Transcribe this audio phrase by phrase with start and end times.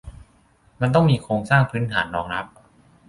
[0.81, 2.45] มันต้องมีโครงสร้างพื้นฐานรองรับ